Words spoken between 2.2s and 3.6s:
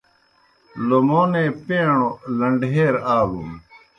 لنڈہیر آلُن۔